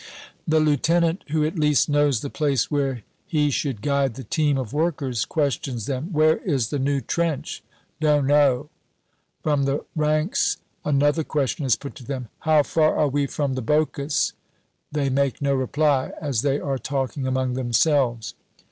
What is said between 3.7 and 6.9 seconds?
guide the team of workers, questions them, "Where is the